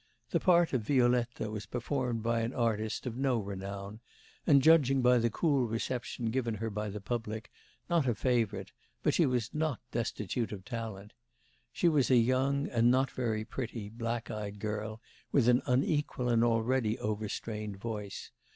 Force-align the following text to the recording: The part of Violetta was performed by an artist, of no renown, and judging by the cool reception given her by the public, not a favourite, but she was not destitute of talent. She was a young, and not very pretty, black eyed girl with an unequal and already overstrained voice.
The 0.31 0.39
part 0.39 0.73
of 0.73 0.81
Violetta 0.81 1.51
was 1.51 1.67
performed 1.67 2.23
by 2.23 2.39
an 2.41 2.53
artist, 2.55 3.05
of 3.05 3.17
no 3.17 3.37
renown, 3.37 3.99
and 4.47 4.59
judging 4.63 5.03
by 5.03 5.19
the 5.19 5.29
cool 5.29 5.67
reception 5.67 6.31
given 6.31 6.55
her 6.55 6.71
by 6.71 6.89
the 6.89 6.99
public, 6.99 7.51
not 7.87 8.07
a 8.07 8.15
favourite, 8.15 8.71
but 9.03 9.13
she 9.13 9.27
was 9.27 9.53
not 9.53 9.79
destitute 9.91 10.51
of 10.51 10.65
talent. 10.65 11.13
She 11.71 11.87
was 11.87 12.09
a 12.09 12.17
young, 12.17 12.65
and 12.67 12.89
not 12.89 13.11
very 13.11 13.45
pretty, 13.45 13.89
black 13.89 14.31
eyed 14.31 14.57
girl 14.59 14.99
with 15.31 15.47
an 15.47 15.61
unequal 15.67 16.29
and 16.29 16.43
already 16.43 16.97
overstrained 16.97 17.77
voice. 17.77 18.31